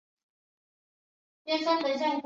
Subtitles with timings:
[1.45, 2.19] 我们看了看时间